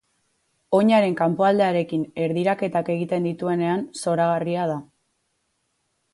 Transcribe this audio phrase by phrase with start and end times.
[0.77, 4.81] Oinaren kanpoaldearekin erdiraketak egiten dituenean, zoragarria da.